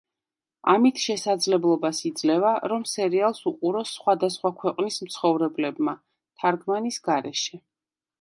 ამით 0.71 0.99
შესაძლებლობას 1.07 1.99
იძლევა, 2.09 2.53
რომ 2.73 2.85
სერიალს 2.91 3.41
უყუროს 3.51 3.91
სხვადასხვა 3.99 4.53
ქვეყნის 4.63 4.97
მცხოვრებლებმა 5.09 5.95
თარგმანის 6.45 6.99
გარეშე. 7.09 7.61